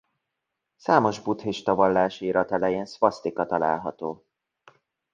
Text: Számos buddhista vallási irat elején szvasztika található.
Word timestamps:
Számos 0.75 1.21
buddhista 1.21 1.75
vallási 1.75 2.25
irat 2.25 2.51
elején 2.51 2.85
szvasztika 2.85 3.45
található. 3.45 4.25